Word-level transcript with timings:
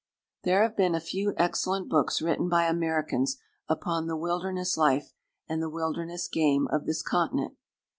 There 0.45 0.63
have 0.63 0.75
been 0.75 0.95
a 0.95 0.99
few 0.99 1.35
excellent 1.37 1.87
books 1.87 2.23
written 2.23 2.49
by 2.49 2.63
Americans 2.65 3.37
upon 3.69 4.07
the 4.07 4.17
wilderness 4.17 4.75
life 4.75 5.13
and 5.47 5.61
the 5.61 5.69
wilderness 5.69 6.27
game 6.27 6.67
of 6.71 6.87
this 6.87 7.03
continent. 7.03 7.55